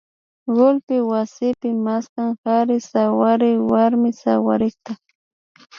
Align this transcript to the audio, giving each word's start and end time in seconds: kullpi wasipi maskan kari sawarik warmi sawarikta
kullpi 0.53 0.97
wasipi 1.11 1.69
maskan 1.85 2.29
kari 2.43 2.77
sawarik 2.91 3.57
warmi 3.71 4.09
sawarikta 4.23 4.91